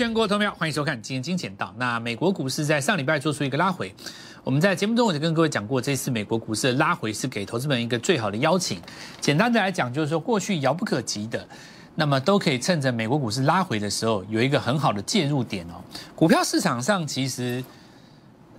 [0.00, 1.74] 全国投票，欢迎收看今天金钱道。
[1.76, 3.94] 那美国股市在上礼拜做出一个拉回，
[4.42, 8.80] 我们在节目中我就跟各位讲过，这次美国股市的拉回是给投资们一个最好的邀请。
[9.20, 11.46] 简单的来讲，就是说过去遥不可及的，
[11.94, 15.74] 那么都可以趁着美国股市拉回的时候，有一个很好的介入点哦。
[16.16, 17.62] 股票市场上其实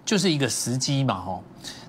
[0.05, 1.41] 就是一个时机嘛，哦。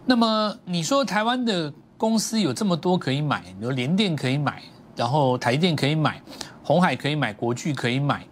[0.06, 4.62] 那么你说台湾的公司有这么多可以买，有联电可以买，
[4.96, 6.22] 然后台电可以买，
[6.64, 8.26] 红海可以买，国巨可以买。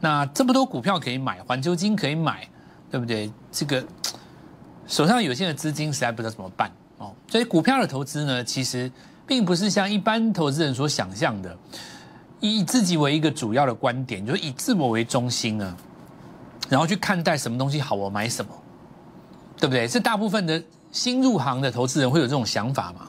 [0.00, 2.48] 那这么多股票可以买，环球金可以买，
[2.90, 3.30] 对不对？
[3.50, 3.84] 这个
[4.86, 7.12] 手上有限的资金实在不知道怎么办哦。
[7.26, 8.90] 所以股票的投资呢，其实
[9.26, 11.56] 并不是像一般投资人所想象的，
[12.40, 15.76] 以自己为一个主要的观点，就是以自我为中心啊，
[16.68, 18.50] 然后去看待什么东西好，我买什么，
[19.56, 19.88] 对不对？
[19.88, 20.62] 是大部分的
[20.92, 23.08] 新入行的投资人会有这种想法嘛？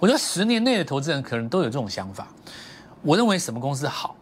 [0.00, 2.26] 我觉得十年内的投资人可能都有这种想法。
[3.02, 4.16] 我认为什么公司好？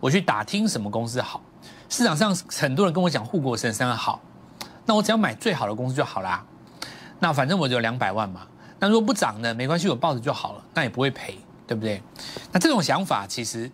[0.00, 1.40] 我去打听什么公司好，
[1.88, 4.20] 市场上很多人跟我讲护国神山好，
[4.84, 6.44] 那我只要买最好的公司就好啦。
[7.18, 8.46] 那反正我只有两百万嘛，
[8.78, 12.02] 那如果不涨呢，没关系，我抱着就好了，那也不会赔，对不对？
[12.52, 13.70] 那这种想法其实，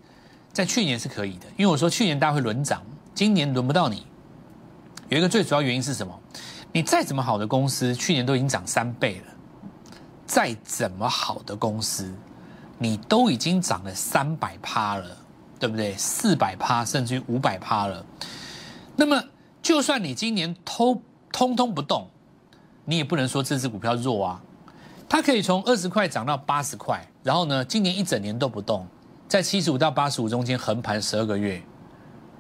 [0.53, 2.81] 在去年是可以的，因为我说去年大家会轮涨，
[3.15, 4.07] 今年轮不到你。
[5.09, 6.19] 有一个最主要原因是什么？
[6.73, 9.33] 你再怎么好的公司，去年都已经涨三倍了，
[10.25, 12.11] 再怎么好的公司，
[12.79, 15.17] 你都已经涨了三百趴了。
[15.63, 15.97] 对不对？
[15.97, 18.05] 四百趴甚至于五百趴了。
[18.97, 19.23] 那么，
[19.63, 21.01] 就算你今年通
[21.33, 22.11] 通通不动，
[22.85, 24.43] 你也不能说这只股票弱啊。
[25.09, 28.85] 它可以从二十块涨到八十块，然后呢，今年一整年都不动，
[29.29, 31.63] 在七十五到八十五中间横盘十二个月，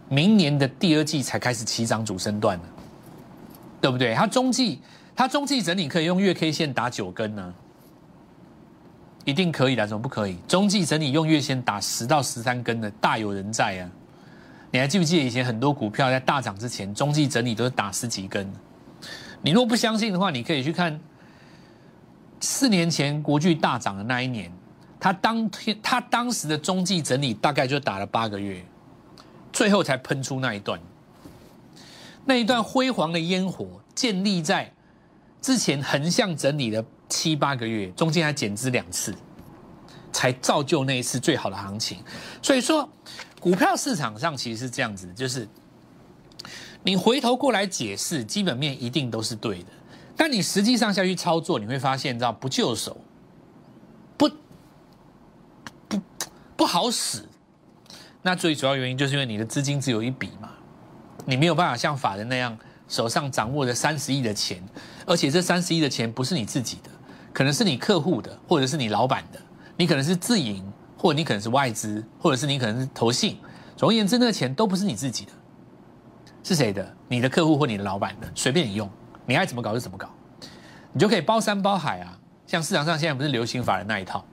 [0.09, 2.65] 明年的第二季才开始起涨主升段呢，
[3.81, 4.17] 对不对？
[4.17, 4.83] 它中继
[5.15, 7.55] 它中继整理可以用月 K 线打九根呢。
[9.25, 10.37] 一定可以的，怎么不可以？
[10.49, 13.91] 中继整理用月线打十到十三根的，大有人在啊！
[14.73, 18.53] 你还记不记得以前很多股票在大涨之前，中继整理都是打十几根？
[19.43, 20.99] 你若不相信的话，你可以去看
[22.41, 24.53] 四年前国巨大涨的那一年，
[24.99, 28.65] 他当天他当时的中继整理大概就打了八个月，
[29.53, 30.81] 最后才喷出那一段，
[32.25, 34.73] 那一段辉煌的烟火建立在
[35.41, 36.85] 之前横向整理的。
[37.13, 39.15] 七八个月，中间还减资两次，
[40.11, 42.03] 才造就那一次最好的行情。
[42.41, 42.89] 所以说，
[43.39, 45.47] 股票市场上其实是这样子，就是
[46.83, 49.69] 你回头过来解释基本面一定都是对的，
[50.17, 52.97] 但你实际上下去操作，你会发现，知道不就手，
[54.17, 54.31] 不
[55.89, 56.01] 不
[56.57, 57.29] 不好使。
[58.23, 60.49] 那最主要原因就是因为你的资金只有一笔嘛，
[61.27, 62.57] 你没有办法像法人那样
[62.89, 64.63] 手上掌握着三十亿的钱，
[65.05, 66.91] 而且这三十亿的钱不是你自己的。
[67.33, 69.41] 可能是你客户的，或者是你老板的，
[69.77, 70.63] 你可能是自营，
[70.99, 73.39] 或者你可能是外资，或者是你可能是投信。
[73.77, 75.33] 总而言之，那个钱都不是你自己的，
[76.45, 76.95] 是谁的？
[77.09, 78.89] 你的客户或你的老板的，随便你用，
[79.25, 80.09] 你爱怎么搞就怎么搞，
[80.93, 82.19] 你就可以包山包海啊！
[82.47, 84.25] 像市场上现在不是流行法人那一套。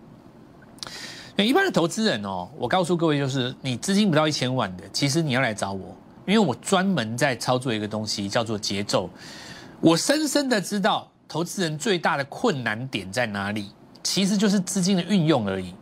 [1.37, 5.95] 一般的投资人哦，我告诉各位，就是你资金不到一千万的，其实你要来找我，
[6.27, 9.09] 因为我专门在操作一个东西，叫做节奏。
[9.79, 11.09] 我深深的知道。
[11.29, 13.71] 投资人最大的困难点在哪里？
[14.01, 15.75] 其实就是资金的运用而已，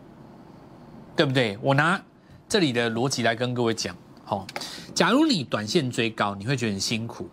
[1.16, 1.58] 对不对？
[1.62, 1.98] 我拿
[2.46, 3.96] 这里的逻辑来跟各位讲。
[4.24, 4.46] 好，
[4.94, 7.26] 假如你短线追高，你会觉得很辛苦。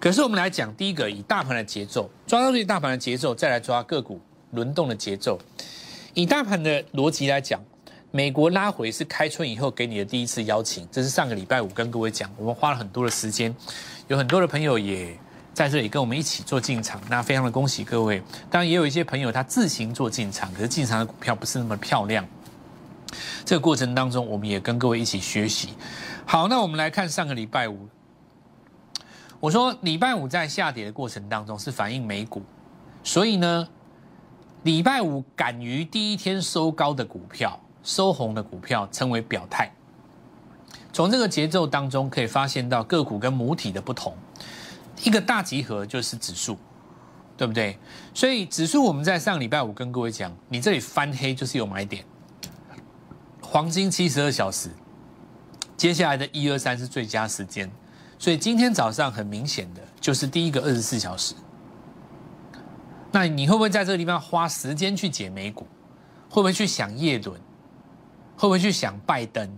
[0.00, 5.38] 可是我们来讲，第一个以大盘的节奏抓到这大盘的节奏，再来抓个股轮动的节奏。
[6.14, 7.62] 以大盘的逻辑来讲，
[8.10, 13.54] 美国拉回是开春以后给你的第一次邀请，这是上个礼拜五跟各位讲，我们花了很多的时间，
[14.08, 15.16] 有很多的朋友也。
[15.54, 18.22] 在这里跟我们一起做进场，那非常的恭喜各位。
[18.50, 22.26] 当然也有一些朋友他自行做进场，可是进场的股票不是那么漂亮。
[23.44, 25.70] 这个过程当中，我们也跟各位一起学习。
[26.24, 27.86] 好，那我们来看上个礼拜五，
[29.40, 32.42] 我说礼拜五在下跌的过程当中是反映美股，
[33.04, 33.68] 所以呢，
[34.62, 39.70] 礼拜五敢于第一天收高的股票、收红的股票称为表态。
[40.94, 44.16] 从这个节奏当中可以发现到个股跟母体的不同。
[45.04, 46.56] 一个大集合就是指数，
[47.36, 47.78] 对不对？
[48.14, 52.04] 所以指数我们在上礼拜五跟各位讲，你这里翻黑就是有买点，
[53.40, 54.70] 黄金七十二小时，
[55.76, 57.70] 接下来的一二三是最佳时间，
[58.18, 61.34] 所以今天早上很明显的就是第一个二十四小时。
[63.10, 65.66] 那你会不会在这个地方花时间去解美股？
[66.30, 67.38] 会不会去想叶伦？
[68.36, 69.48] 会不会去想拜登？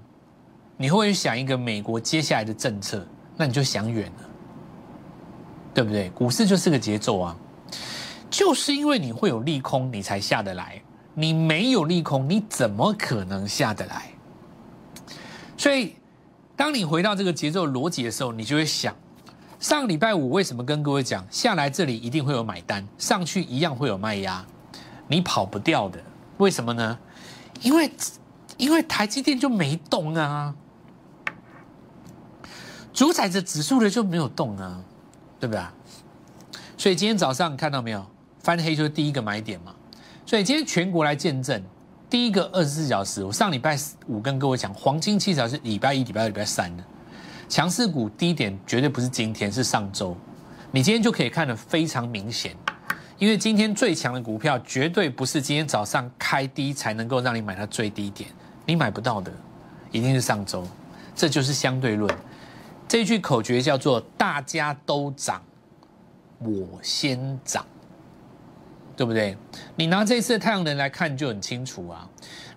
[0.77, 3.07] 你会不会去想一个美国接下来的政策？
[3.37, 4.31] 那你就想远了。
[5.75, 6.09] 对不对？
[6.11, 7.37] 股市就是个节奏啊，
[8.31, 10.81] 就是因为你会有利空，你才下得来。
[11.17, 14.11] 你没有利空，你怎么可能下得来？
[15.57, 15.95] 所以
[16.57, 18.95] 当你回到这个节奏逻辑的时候，你就会想，
[19.61, 24.45] 上礼拜五为什么跟各位讲下来这里一定会有买单，上去一样会有卖压，
[25.07, 26.01] 你跑不掉的。
[26.39, 26.99] 为什么呢？
[27.63, 27.91] 因为
[28.57, 30.55] 因为台积电就没动啊，
[32.93, 34.83] 主宰着指数的就没有动啊，
[35.45, 35.63] 对不对？
[36.79, 38.05] 所以今天早上看到没有，
[38.43, 39.75] 翻黑就是第一个买点嘛。
[40.25, 41.63] 所以今天全国来见证。
[42.09, 43.77] 第一个二十四小时，我上礼拜
[44.07, 46.85] 五跟各位讲，黄金七条是礼拜一、礼拜二、礼拜三的
[47.49, 50.17] 强势股低点，绝对不是今天，是上周。
[50.71, 52.57] 你今天就可以看得非常明显，
[53.19, 58.31] 因为今天最强的股票绝对不是今天早上开低才能够让你买到最低点，
[58.65, 59.31] 你买不到的，
[59.91, 60.67] 一定是上周。
[61.15, 62.11] 这就是相对论。
[62.89, 65.43] 这句口诀叫做“大家都涨，
[66.39, 67.65] 我先涨”。
[68.97, 69.37] 对不对？
[69.75, 72.09] 你拿这次太阳能来看就很清楚啊。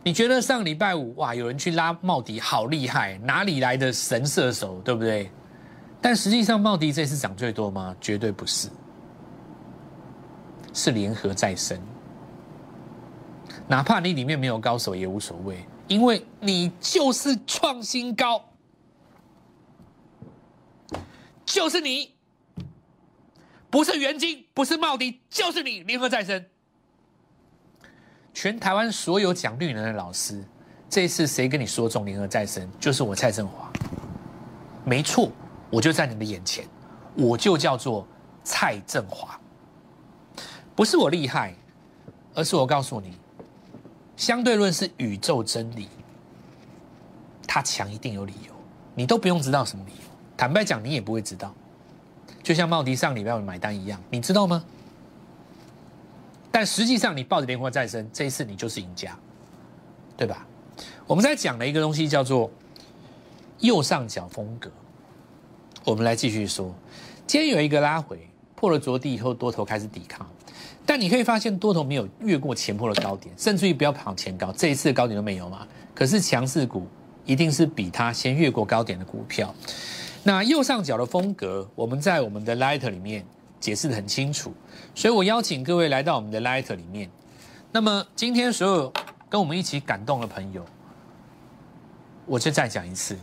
[0.04, 5.32] 你觉得上礼拜五哇，有人去拉茂迪，好厉害，哪里来的神射手，对不对？
[6.00, 7.96] 但实际上茂迪这次涨最多吗？
[8.00, 8.70] 绝对不是，
[10.76, 11.76] 是联合再生。
[13.68, 18.40] 哪怕你里面没有高手也无所谓，因为你就是创新高，
[21.48, 22.14] 就是你。
[23.70, 26.46] 不是元金，不是茂迪，就是你联合再生。
[28.34, 30.42] 全台湾所有讲绿能的老师，
[30.90, 32.70] 这一次谁跟你说中联合再生？
[32.80, 33.70] 就是我蔡振华，
[34.86, 35.30] 没错，
[35.70, 36.66] 我就在你的眼前，
[37.16, 38.08] 我就叫做
[38.42, 39.38] 蔡振华。
[40.74, 41.54] 不是我厉害，
[42.34, 43.18] 而是我告诉你，
[44.16, 45.90] 相对论是宇宙真理，
[47.46, 48.54] 他强一定有理由，
[48.96, 50.17] 你都不用知道什么理由。
[50.38, 51.54] 坦白讲，你也不会知道。
[52.44, 54.64] 就像茂迪上礼拜五买单一样，你知道吗？
[56.52, 59.18] 但实际上，你抱着莲花再生，这一次你就是赢家，
[60.16, 60.48] 对吧？
[61.06, 62.50] 我们在讲的一个东西叫做
[63.60, 64.72] 右上角风格。
[65.84, 66.74] 我们来继续说，
[67.26, 70.26] 今天有一个拉回，破了着地以后，多头开始抵抗。
[70.86, 75.68] 但你可以发现，多头没有越过前破的高点，甚至于不要跑前高，这一次的高点都没有嘛。
[75.94, 76.88] 可是强势股
[77.26, 79.54] 一定是比它先越过高点的股票。
[80.24, 83.26] 那右上角的风格，我们在我们的 Light 里面
[83.60, 84.54] 解释的很清楚，
[84.94, 87.10] 所以我邀请各位来到我们的 Light 里面。
[87.72, 88.94] 那么今天所有
[89.30, 90.66] 跟我们一起感动的朋友，
[92.26, 93.18] 我就再讲一次，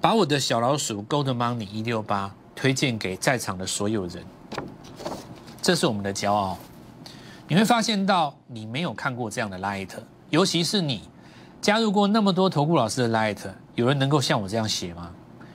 [0.00, 4.24] 把我的小老鼠 Gold Money 一六八推荐给在场的所有人，
[5.60, 6.56] 这是我们的骄傲。
[7.48, 9.90] 你会发现到你没有看过这样的 Light，
[10.30, 11.08] 尤其是你
[11.60, 13.38] 加入过那么多投顾老师的 Light。
[13.76, 15.12] 有人能够像我这样写吗？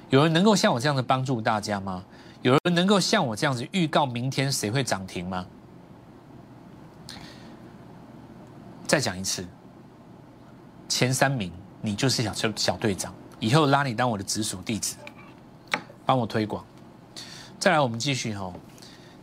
[0.10, 2.04] 有人能够像我这样的帮助大家吗？
[2.44, 5.46] 有人能够像我这样子预告明天谁会涨停吗？
[8.86, 9.46] 再讲一次，
[10.88, 11.52] 前三名
[11.82, 14.96] 你就是小小小队长，以后拉你当我的直属弟子，
[16.06, 16.64] 帮我推广。
[17.58, 18.52] 再来，我们继续哈，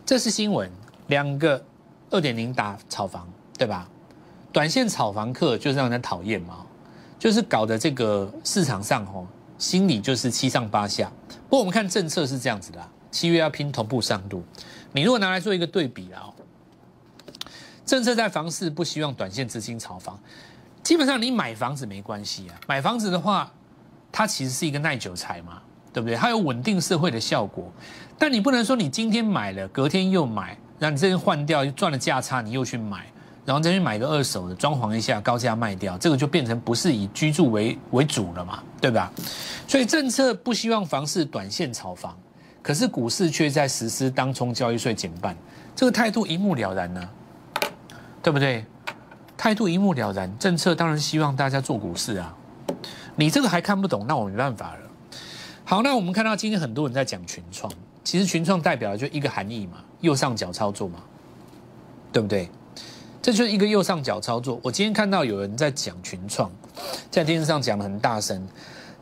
[0.06, 0.70] 这是新闻，
[1.08, 1.64] 两个
[2.10, 3.88] 二点零打炒房，对吧？
[4.52, 6.64] 短线炒房客就是让人讨厌嘛。
[7.18, 9.26] 就是搞的这个市场上吼，
[9.58, 11.10] 心里就是七上八下。
[11.48, 14.42] 不过我们看政策是这样子的，七月要拼同步上路。
[14.92, 16.30] 你如果拿来做一个对比啊，
[17.84, 20.18] 政策在房市不希望短线资金炒房，
[20.82, 22.54] 基本上你买房子没关系啊。
[22.66, 23.50] 买房子的话，
[24.12, 25.60] 它其实是一个耐久财嘛，
[25.92, 26.16] 对不对？
[26.16, 27.72] 它有稳定社会的效果。
[28.16, 33.06] 但你不能说你今天买了，隔天又买，让你这边换掉又，赚了价差，你又去买。
[33.48, 39.10] 然后再去买个二手的，装潢一下，高价卖掉，这个就变成不是以居住为为主了嘛，对吧？
[39.66, 42.14] 所以政策不希望房市短线炒房，
[42.60, 45.34] 可是股市却在实施当冲交易税减半，
[45.74, 47.08] 这个态度一目了然呢，
[48.22, 48.66] 对不对？
[49.34, 52.36] 态度一目了然，政策当然希望大家做股市啊，
[53.16, 54.80] 你这个还看不懂，那我没办法了。
[55.64, 57.72] 好，那我们看到今天很多人在讲群创，
[58.04, 60.98] 其实群创代表的就一个含义嘛，右上角操作嘛，
[62.12, 62.46] 对不对？
[63.28, 64.58] 这就是一个右上角操作。
[64.62, 66.50] 我今天看到有人在讲群创，
[67.10, 68.48] 在电视上讲的很大声。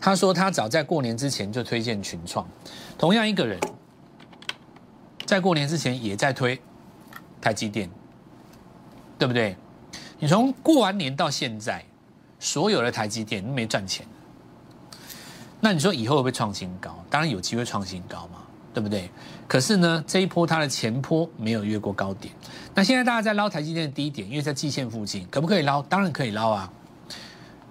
[0.01, 2.45] 他说他早在过年之前就推荐群创。
[2.99, 3.57] 同样一个人，
[5.27, 6.61] 在过年之前也在推
[7.41, 7.89] 台积电，
[9.17, 9.57] 对不对？
[10.19, 11.85] 你从过完年到现在，
[12.41, 14.05] 所有的台积电都没赚钱。
[15.61, 17.01] 那你说以后会不会创新高？
[17.09, 18.43] 当然有机会创新高嘛。
[18.77, 19.09] 对不对？
[19.49, 22.31] 可是呢，这一波它的前坡没有越过高点。
[22.75, 25.81] 那现在大家在捞台积电的低点，因为在季线附近，可不可以捞？
[25.81, 26.71] 当然可以捞啊，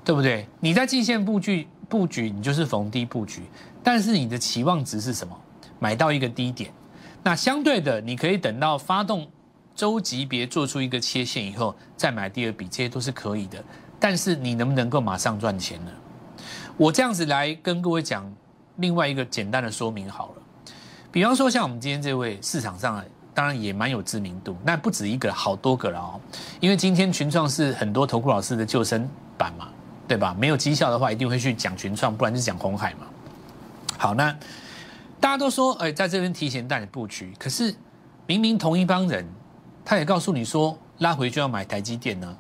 [0.04, 0.48] 对不对？
[0.60, 3.44] 你在季线布局布局，你就是逢低布局。
[3.84, 5.40] 但是你的期望值是什么？
[5.78, 6.74] 买到一个低点。
[7.22, 9.28] 那相对的，你可以等到发动
[9.76, 13.64] 周级别做出一个切线以后，再买第二笔，这些都是可以的。
[14.00, 15.92] 但是你能不能够马上赚钱呢？
[16.78, 18.26] 我这样子来跟各位讲
[18.78, 20.42] 另外一个简单的说明好了。
[21.16, 23.02] 比方说，像我们今天这位市场上，
[23.34, 26.20] 当然也蛮有知名度，那不止一个，好多个了哦。
[26.60, 29.08] 因为今天群创是很多投顾老师的救生
[29.38, 29.70] 板嘛，
[30.10, 30.36] 对吧？
[30.38, 33.08] 没有绩效的话，一定会去讲群创，不然就讲红海嘛。
[33.98, 34.30] 好，那
[35.22, 37.74] 大家都说，哎，在这边提前带你布局，可是
[38.28, 39.26] 明明同一帮人，
[39.86, 42.38] 他也告诉你说，拉回就要买台积电呢。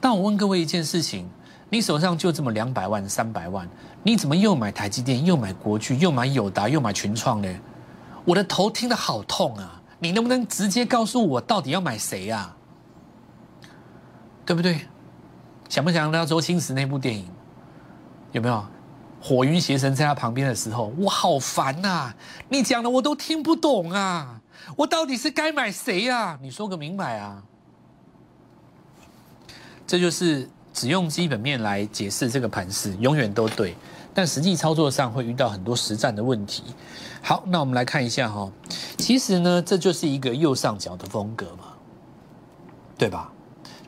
[0.00, 1.28] 但我问各位一件事情。
[1.68, 3.66] 你手上就这么两百万、三百万，
[4.02, 7.48] 你怎么又买台积电、又买国巨、又买友达、又买群创呢？
[8.24, 9.82] 我的头听得好痛啊！
[9.98, 12.56] 你能不能直接告诉我，到底要买谁啊？
[14.44, 14.86] 对不对？
[15.68, 17.28] 想不想到周星驰那部电影？
[18.32, 18.64] 有没有
[19.20, 22.12] 火云邪神在他旁边的时候，我好烦呐！
[22.48, 24.40] 你讲的我都听不懂啊！
[24.76, 26.38] 我到底是该买谁啊？
[26.42, 27.42] 你说个明白啊！
[29.86, 30.48] 这就是。
[30.74, 33.76] 只用基本面来解释这个盘势，永远都对，
[34.14, 36.62] 但实际操作上会遇到很多实战的问题。
[37.22, 38.50] 好，那我们来看一下哈，
[38.98, 41.72] 其实呢，这就是一个右上角的风格嘛，
[42.98, 43.32] 对吧？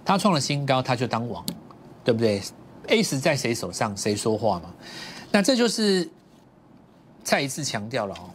[0.04, 1.44] 它创了新高，它就当王，
[2.04, 2.42] 对不对
[2.88, 4.72] ？A 十在谁手上，谁说话嘛？
[5.32, 6.08] 那这就是
[7.22, 8.30] 再一次强调了哦。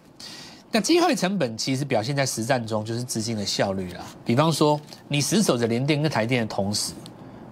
[0.72, 4.05] 那机会成本其实表现在实战中，就是资金的效率啦。
[4.25, 6.93] 比方说，你死守着联电跟台电的同时。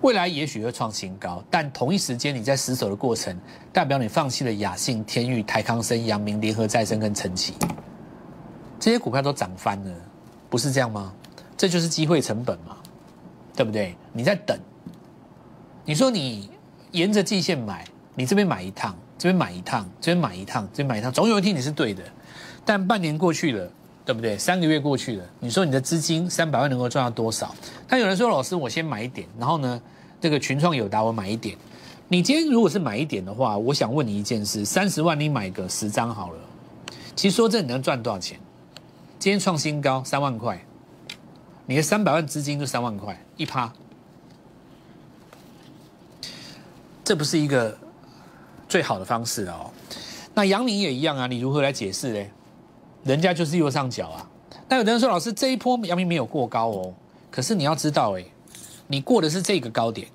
[0.02, 3.36] 未来也许会创新高，但同一时间你在死守的过程，
[3.74, 7.56] 代表你放弃了雅信、天域、台康生、阳明、联合再生跟晨起，
[8.80, 9.92] 这些股票都涨翻了，
[10.50, 11.12] 不是这样吗？
[11.58, 12.78] 这就是机会成本嘛，
[13.56, 13.96] 对不对？
[14.14, 14.56] 你在等，
[15.84, 16.52] 你说你
[16.92, 22.04] 沿着季线买，你这边买一趟，这边买一趟，这边买一趟，这边买一趟，总有一天你是对的。
[22.64, 23.72] 但半年过去了，
[24.08, 24.38] 对不对？
[24.38, 27.54] 三个月过去了，你说你的资金三百万能够赚到多少？
[27.90, 29.82] 他有人说：“老师，我先买一点，然后呢，
[30.22, 31.58] 这个群创有达我买一点。
[32.08, 36.40] 你今天如果是买一点的话，我想问你一件事：三十万你买个十张好了。
[37.18, 38.40] 其实说这你能赚多少钱？
[39.20, 40.58] 今天创新高三万块，
[41.66, 43.74] 你的三百万资金就三万块一趴，
[47.04, 47.78] 这不是一个
[48.70, 49.70] 最好的方式哦。
[50.34, 52.32] 那杨明也一样啊，你如何来解释嘞？
[53.08, 54.30] 人家就是右上角啊。
[54.70, 56.94] 那有的人说，老师这一波杨明没有过高哦。
[57.32, 58.24] 可是你要知道，哎，
[58.88, 60.08] 你过的是这个高点，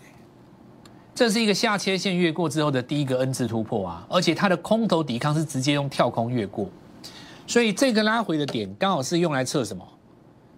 [1.15, 6.69] 这是一个下切线越过之后的第一个 N 字突破啊，而且它的空头抵抗是直接用跳空越过，
[7.47, 9.87] 所以这个拉回的点刚好是用来测什么？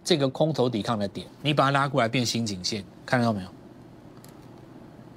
[0.03, 3.49] 这个空头抵抗的点，你把它拉过来变新颈线，看到没有？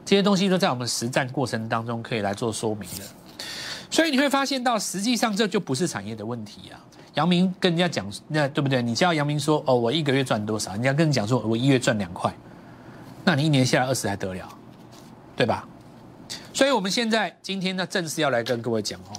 [0.06, 3.04] 这些东西都在我们实战过程当中可以来做说明的，
[3.90, 6.80] 所以你会发现到，实际上这就不是产业的问题啊。
[7.16, 8.82] 杨明跟人家讲，那对不对？
[8.82, 10.72] 你叫杨明说，哦，我一个月赚多少？
[10.74, 12.32] 人家跟你讲说，我一月赚两块，
[13.24, 14.48] 那你一年下来二十还得了，
[15.36, 15.68] 对吧？
[16.54, 19.14] 所以，我们现在今天呢，正式要来跟各位讲哦，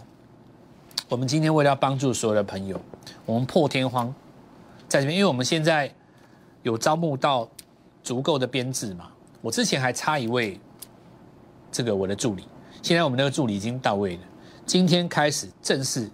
[1.08, 2.80] 我们今天为了要帮助所有的朋友，
[3.24, 4.12] 我们破天荒
[4.88, 5.92] 在这边，因为我们现在
[6.62, 7.48] 有招募到
[8.02, 9.08] 足够的编制嘛。
[9.40, 10.60] 我之前还差一位，
[11.72, 12.44] 这个我的助理，
[12.82, 14.22] 现在我们那个助理已经到位了，
[14.68, 16.10] 今天开始正式。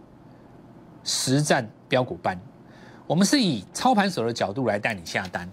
[1.02, 2.40] 实战标股班，
[3.04, 5.50] 我们是以操盘手的角度来带你下单。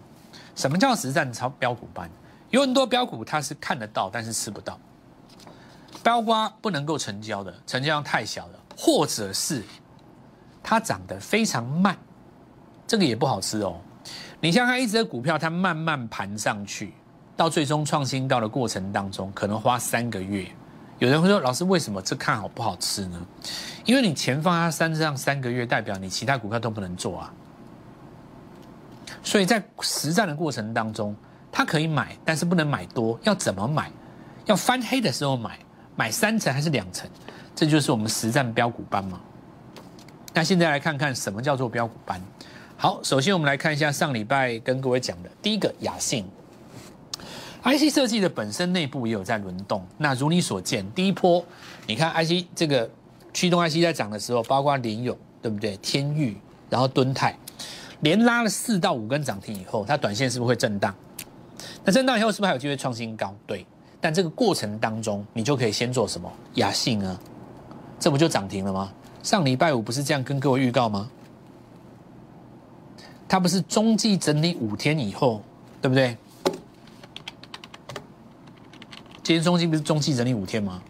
[0.56, 2.08] 什么叫实战操标股班？
[2.52, 4.80] 有很多标股它是看得到，但是吃不到。
[6.04, 9.64] 标瓜不能够成交的，成交量太小了，或者是
[10.62, 11.98] 它涨得非常慢，
[12.86, 13.82] 这个也不好吃哦。
[14.40, 16.94] 你像它一只股票，它慢慢盘上去，
[17.36, 20.48] 到最终创新高的过程当中，可能花三个月。
[21.02, 23.20] 有人会说：“老师，为什么这看好不好吃呢？”
[23.86, 27.34] 因为你钱放在三上三个月，代表你其他股票都不能做啊。
[29.24, 31.16] 所以在实战的过程当中，
[31.52, 33.20] 他可以买，但是不能买多。
[33.24, 33.92] 要怎么买？
[34.46, 35.58] 要翻黑的时候买，
[35.96, 37.10] 买三层还是两层？
[37.56, 39.20] 这就是我们实战标股班嘛。
[40.36, 42.22] 那现在来看看什么叫做标股班。
[42.78, 46.28] 好，首先我们来看一下上礼拜跟各位讲的第一个雅信
[47.64, 49.86] ，IC 设计的本身内部也有在轮动。
[49.98, 51.44] 那如你所见，第一波，
[51.88, 52.90] 你看 IC 这个。
[53.34, 55.78] 驱动 IC 在涨的时候，包括联勇，对不对？
[55.78, 56.36] 天域，
[56.70, 57.34] 然后敦泰，
[58.02, 60.94] 连拉了四到五根涨停以后，它短线是不是会震荡？
[61.86, 63.34] 那震荡以后是不是还有机会创新高？
[63.48, 63.66] 对。
[64.02, 66.30] 但这个过程当中，你就可以先做什么？
[66.56, 67.18] 雅信啊，
[67.98, 68.92] 这不就涨停了吗？
[69.24, 71.10] 上礼拜五不是这样跟各位预告吗？
[73.30, 75.42] 它不是中继整理五天以后，
[75.82, 76.18] 对不对？
[79.24, 80.82] 今天中继不是中期整理五天吗？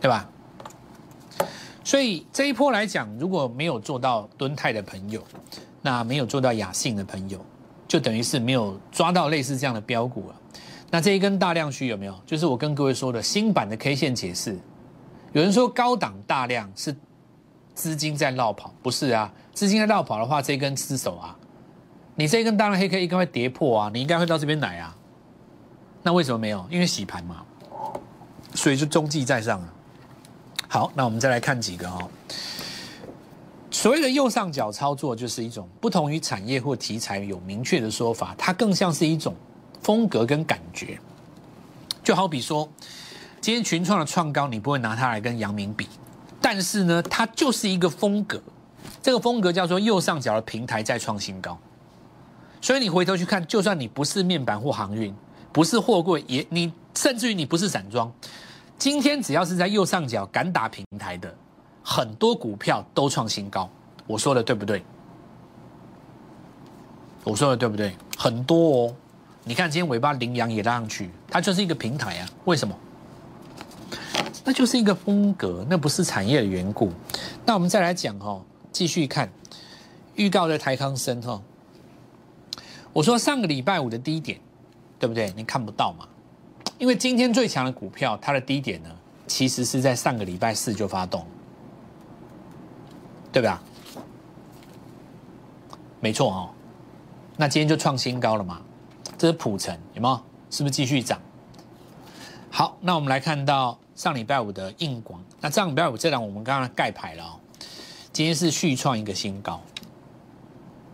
[0.00, 0.28] 对吧？
[1.82, 5.22] 所以这一波来讲，如果没有做到敦泰的朋友，
[5.82, 7.44] 那没有做到雅信的朋友，
[7.88, 10.36] 就等于是没有抓到类似这样的标股了。
[10.90, 12.14] 那这一根大量区有没有？
[12.26, 14.58] 就是我跟各位说的新版的 K 线解释。
[15.32, 16.94] 有人说高档大量是
[17.74, 19.32] 资金在绕跑，不是啊？
[19.54, 21.36] 资金在绕跑的话，这一根失手啊，
[22.14, 24.96] 你这一根大量黑 K 应该会跌破啊，你应该会到这边来啊。
[26.02, 26.66] 那为什么没有？
[26.70, 27.42] 因为洗盘嘛，
[28.54, 29.74] 所以就中继在上啊。
[30.68, 32.10] 好，那我们再来看几个哦。
[33.70, 39.34] 所谓的右上角操作，就是一种不同于产业或题材有明确的说法，它更像是一种
[39.82, 40.98] 风格跟感觉。
[42.02, 42.68] 就好比说。
[43.42, 45.88] 今天群创的创高，你不会拿它来跟阳明比，
[46.42, 48.38] 但是呢，它就是一个风格，
[49.02, 51.58] 这个风格叫做右上角的平台再创新高。
[52.60, 55.14] 所以你回头去看，就算你不是面板或航运，
[55.52, 58.12] 不是货柜，也你甚至于你不是散装，
[58.78, 61.34] 今天只要是在右上角敢打平台的，
[61.82, 63.68] 很多股票都创新高。
[64.06, 64.82] 我说的对不对？
[67.24, 67.94] 我说的对不对？
[68.16, 68.94] 很多哦，
[69.44, 72.28] 你看今天尾巴羚羊也拉上去，它就是一个平台啊。
[72.44, 72.74] 为什么？
[74.42, 76.90] 那就是一个风格，那不是产业的缘故。
[77.44, 78.40] 那我们再来讲哈，
[78.72, 79.30] 继续看
[80.14, 81.40] 预告的台康生哈。
[82.92, 84.40] 我说上个礼拜五的低点，
[85.00, 85.32] 对不对？
[85.34, 86.06] 你看不到嘛？
[86.78, 88.90] 因为今天最强的股票，它的低点呢，
[89.26, 91.26] 其实是在上个礼拜四就发动，
[93.32, 93.60] 对吧？
[96.00, 96.50] 没错哦。
[97.36, 98.60] 那今天就创新高了嘛？
[99.18, 100.20] 这是普成，有没有？
[100.50, 101.18] 是不是继续涨？
[102.50, 103.78] 好，那我们来看到。
[103.96, 107.36] 上礼拜五的硬广，那上礼拜五这档我们刚刚盖牌了哦，
[108.14, 109.60] 今天是续创一个新高，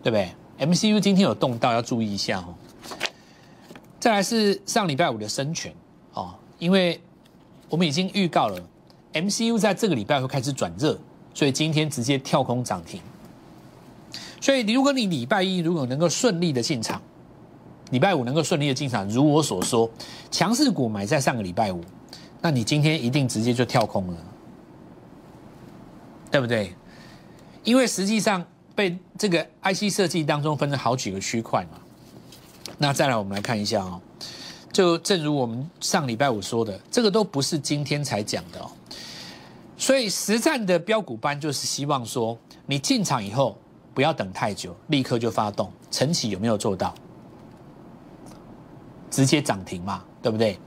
[0.03, 2.53] 对不对？MCU 今天有动到，要注意一下哦。
[4.07, 5.69] 再来是上礼拜五的深全
[6.13, 6.97] 哦，因为
[7.67, 8.57] 我们已经预告了
[9.11, 10.97] MCU 在这个礼拜会开始转热，
[11.33, 13.01] 所以今天直接跳空涨停。
[14.39, 17.01] 所以如果你礼拜一如果能够顺利的进场，
[17.91, 19.91] 礼拜五能够顺利的进场，如我所说，
[20.31, 21.83] 强势股买在上个礼拜五。
[22.39, 24.17] 那你今天一定直接就跳空了，
[26.31, 26.73] 对不对？
[27.65, 28.41] 因为实际上
[28.73, 31.81] 被这个 IC 设计当中分成好几个区块嘛。
[32.77, 33.99] 那再来我们来看一下哦，
[34.71, 38.69] 就正如我们上礼拜五说的，这个都不是今天才讲的哦。
[39.77, 43.57] 所以实战的标股班就是希望说，你进场以后
[43.93, 45.71] 不要等太久，立刻就发动。
[45.89, 46.93] 晨起有没有做到？
[49.09, 50.59] 直接涨停嘛，对不对？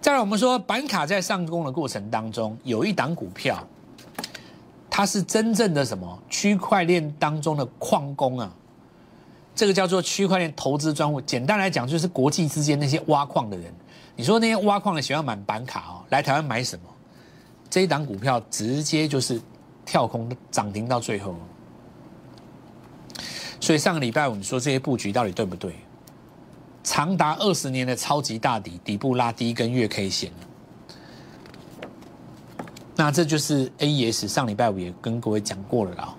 [0.00, 3.62] 再来，我们说板卡在上攻的过程当中，有一档股票，
[4.88, 8.50] 它是真正的什么区块链当中的矿工啊？
[9.60, 11.20] 这个叫做区块链投资专户。
[11.20, 13.70] 简单来讲，就是国际之间那些挖矿的人。
[14.16, 16.86] 你说那些挖矿的喜欢买板卡哦，来台湾买什么？
[17.68, 19.38] 这一档股票直接就是
[19.84, 21.36] 跳空涨停到最后。
[23.60, 25.74] 所以上个礼拜五你说这些布局到底对不对？
[26.82, 30.32] 长达二十年的超级大底，底部拉低一根月 K 线
[32.96, 36.14] 那这就是 AES 上礼拜五也跟各位讲过了啦。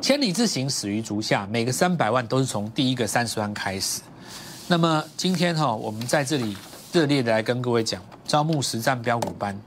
[0.00, 4.02] 千里之行，始于足下，每个三百万都是从第一个三十万开始。
[4.68, 6.56] 那么今天哈，我们在这里
[6.92, 9.58] 热烈的来跟各位讲，招募实战标股班，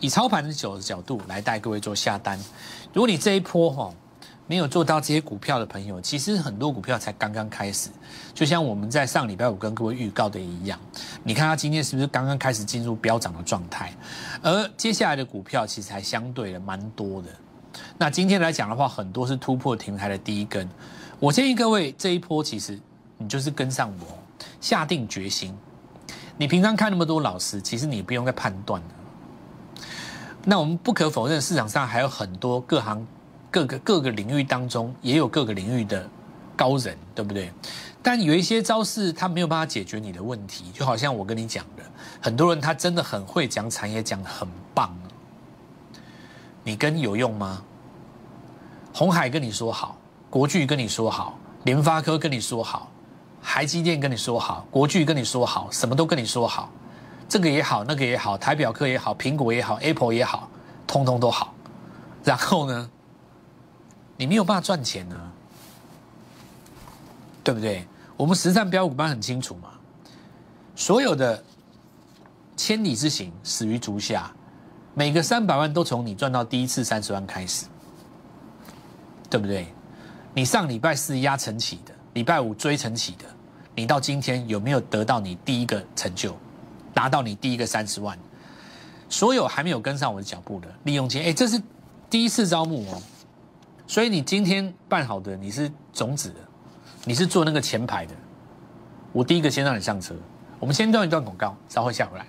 [0.00, 2.38] 以操盘的角角度来带各位做下单。
[2.92, 3.92] 如果你这一波哈。
[4.50, 7.90] 没有做到这些股票的朋友，其实很多股票才刚刚开始。
[8.32, 10.80] 就像我们在上礼拜五跟各位预告的一样，
[11.22, 13.92] 你看它今天是不是刚刚开始进入飙涨的状态？
[14.40, 17.28] 而接下来的股票其实还相对的蛮多的。
[17.96, 20.68] 那今天来讲的话，很多是突破停台的第一根。
[21.18, 22.78] 我建议各位这一波，其实
[23.16, 24.18] 你就是跟上我，
[24.60, 25.56] 下定决心。
[26.36, 28.88] 你平常看那么多老师，其实你不用再判断了。
[30.44, 33.06] 那我们不可否认，市场上还有很多各行。
[33.50, 36.06] 各个各个领域当中也有各个领域的
[36.54, 37.50] 高人，对不对？
[38.02, 41.82] 但有一些招式他没有办法解决你的问题，就好像我跟你讲的，
[42.20, 44.94] 很多人他真的很会讲产业，讲的很棒，
[46.68, 47.62] 你跟有用吗？
[48.92, 49.96] 红海跟你说好，
[50.28, 52.92] 国巨跟你说好，联发科跟你说好，
[53.42, 56.70] 台积电跟你说好，国巨跟你说好，什么都跟你说好，
[57.26, 60.50] 这个也好，那个也好，台表科也好，苹果也好，Apple 也好，
[60.86, 61.54] 通通都好，
[62.22, 62.90] 然后呢？
[64.18, 65.16] 你没有办法赚钱呢，
[67.42, 67.88] 对不对？
[68.14, 69.70] 我们实战标股班很清楚嘛，
[70.76, 71.42] 所有的
[72.58, 74.30] 千里之行始于足下，
[74.98, 77.66] 每个三百万都从你赚到第一次三十万开始，
[79.30, 79.68] 对不对？
[80.34, 83.24] 你上礼拜四压晨起的，礼拜五追晨起的，
[83.76, 86.36] 你到今天有没有得到你第一个成就，
[86.92, 88.18] 达到你第一个三十万？
[89.08, 91.62] 所有还没有跟上我的脚步的，利用金，哎，这是
[92.10, 93.00] 第一次招募哦。
[93.86, 96.40] 所以你今天办好的，你是种子的，
[97.04, 98.16] 你是做那个前排的，
[99.12, 100.12] 我第一个先让你上车，
[100.58, 102.26] 我们先断一段广告，稍后下回来。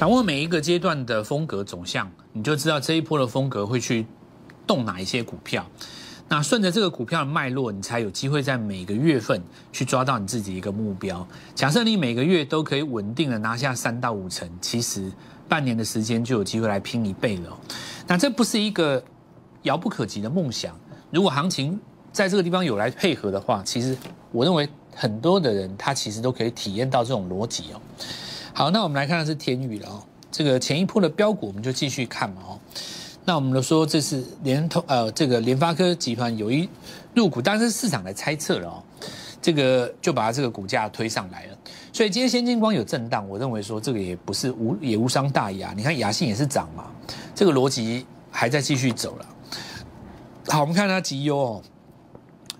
[0.00, 4.06] 掌握每一个阶段的风格走向，你就知道这一波的风格会去
[4.66, 5.66] 动哪一些股票。
[6.26, 11.28] 那顺着这个股票的脉络，你才有机会在每个月份去抓到你自己一个目标。
[11.54, 15.12] 假设你每个月都可以稳定的拿下三到五成，其实
[15.46, 17.54] 半年的时间就有机会来拼一倍了。
[18.06, 19.04] 那这不是一个
[19.64, 20.74] 遥不可及的梦想。
[21.10, 21.78] 如果行情
[22.10, 23.94] 在这个地方有来配合的话，其实
[24.32, 27.80] 我认为很多的人他其实都可以体验到这种逻辑哦。
[28.52, 30.02] 好，那我们来看的是天宇了哦。
[30.30, 32.58] 这个前一波的标股，我们就继续看嘛哦。
[33.24, 36.68] 那我们都说这是联通呃，这个联发科集团有一
[37.14, 38.82] 入股，但是市场来猜测了哦。
[39.42, 41.56] 这个就把它这个股价推上来了。
[41.92, 45.72] 所以今天先进光有震荡，我认为说这个也不是无也无伤大雅。
[45.74, 46.86] 你看雅信也是涨嘛，
[47.34, 49.26] 这个逻辑还在继续走了。
[50.48, 51.62] 好，我们看它绩优哦，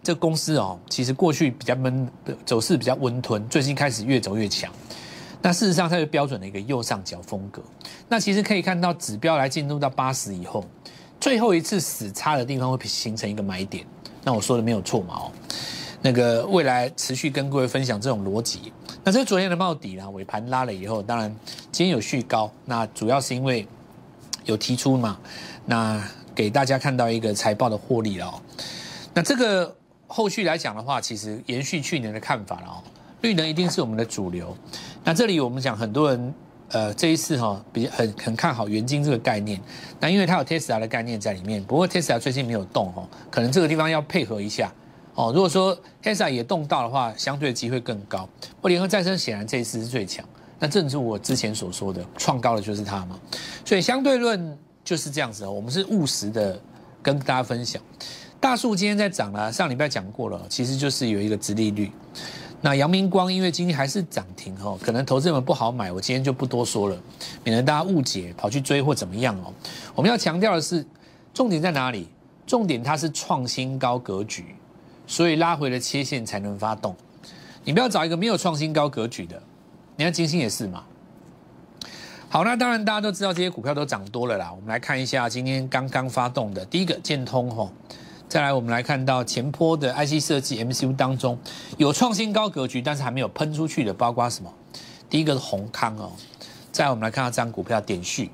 [0.03, 2.09] 这公司哦，其实过去比较闷，
[2.47, 4.73] 走势比较温吞，最近开始越走越强。
[5.43, 7.63] 那事实上，它是标准的一个右上角风格。
[8.09, 10.65] 那其实可以看到，指标来进入到八十以后，
[11.19, 13.87] 最后一次死叉的地方会形成一个买点。
[14.23, 15.15] 那我说的没有错嘛？
[15.15, 15.33] 哦，
[16.03, 18.71] 那个未来持续跟各位分享这种逻辑。
[19.03, 21.35] 那这昨天的帽底啦，尾盘拉了以后，当然
[21.73, 22.53] 今天有续高。
[22.67, 23.67] 那主要是因为
[24.45, 25.19] 有提出嘛，
[25.65, 28.35] 那给大家看到一个财报的获利了哦。
[29.15, 29.75] 那这个
[30.07, 32.85] 后续来讲的话，其实延续去年的看法了哦。
[33.23, 34.57] 绿能一定是我们的主流。
[35.05, 36.35] 那这里我们讲很多人，
[36.69, 39.61] 呃，这一次哈比较很很看好元晶这个概念。
[39.99, 44.73] 那因为它有 Tesla 的概念在里面，不过 Tesla 最近没有动哦，可能这个地方要配合一下
[45.15, 45.33] 哦。
[45.35, 48.29] 如果说 Tesla 也动到的话，相对机会更高。
[48.61, 50.25] 不联合再生显然这一次是最强。
[50.59, 53.19] 那正如我之前所说的，创高的就是它嘛。
[53.65, 55.51] 所以相对论就是这样子哦。
[55.51, 56.61] 我们是务实的
[57.03, 57.81] 跟大家分享。
[58.39, 61.91] 大树今天在涨了，上礼拜讲过了，其实就是有一个直利率。
[62.63, 66.97] 那阳明光因为今天还是涨停哦，可能投资人不好买，我今天就不多说了，
[67.43, 69.53] 免得大家误解跑去追或怎么样哦。
[69.95, 70.85] 我们要强调的是，
[71.33, 72.09] 重点在哪里？
[72.47, 74.55] 重点它是创新高格局，
[75.07, 76.95] 所以拉回了切线才能发动。
[77.65, 79.41] 你不要找一个没有创新高格局的，
[79.97, 80.83] 你看金星也是嘛。
[82.29, 84.53] 好，那当然大家都知道这些股票都涨多了啦。
[84.53, 87.73] 我们来看一下今天刚刚发动的第一个建通吼。
[88.31, 91.37] 再来，我们来看到前坡的 IC 设计 MCU 当中
[91.79, 94.49] 有创新高格局，但是还没有喷出去的，包括什么？
[95.09, 96.13] 第一个是宏康哦。
[96.71, 98.31] 再来，我们来看到这张股票点序，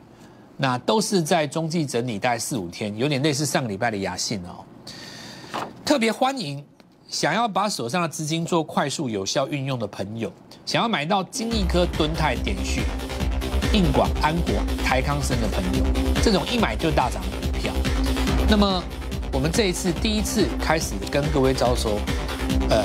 [0.59, 4.63] 那都是在中继整理大概四五天，有点类似上个礼拜的雅信哦。
[5.83, 6.63] 特别欢迎
[7.09, 10.31] 想要把手上的资金做快速有效运用的朋友，
[10.67, 12.83] 想要买到金益科、敦泰、点序、
[13.73, 15.83] 硬广、安国、台康生的朋友，
[16.23, 17.73] 这种一买就大涨的股票，
[18.51, 18.85] 那么。
[19.47, 22.01] 们这一次第一次开始跟各位招收，
[22.69, 22.83] 呃，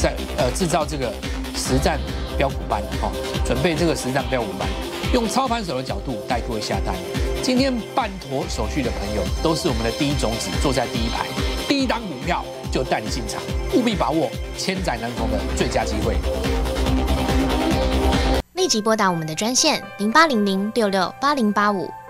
[0.00, 1.12] 在呃制造这个
[1.54, 2.00] 实战
[2.38, 3.12] 标股班哈，
[3.44, 4.66] 准备这个实战标股班，
[5.12, 6.94] 用操盘手的角度带各位下单。
[7.42, 11.26] 今天办妥手续的朋友都是我们的第一种子，坐在第一排，
[11.68, 12.42] 第一档股票
[12.72, 13.42] 就带你进场，
[13.74, 16.16] 务必把握千载难逢的最佳机会。
[18.54, 21.86] 立即拨打我们的专线零八零零六六八零八五。